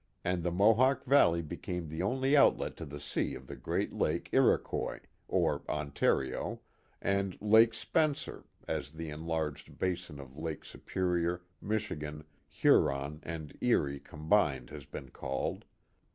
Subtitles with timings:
[0.23, 4.29] and the Mohawk Valley became the only outlet to the sea of the great Lake
[4.31, 6.59] Iroquois, or Ontario,
[6.99, 14.05] and I ake Spencer, as the enlarged basin of Lakes Superior, Michigan, Huron, and Eric
[14.05, 15.65] combined has been called.